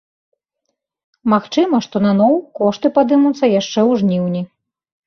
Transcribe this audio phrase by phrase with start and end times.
[1.35, 4.41] Магчыма, што наноў кошты падымуцца яшчэ ў жніўні.